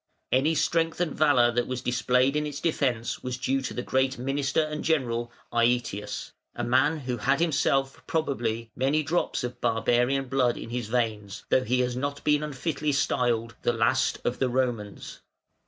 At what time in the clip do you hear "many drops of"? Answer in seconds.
8.75-9.61